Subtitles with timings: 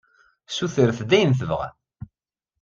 [0.49, 1.75] Ssutret-d ayen tebɣam!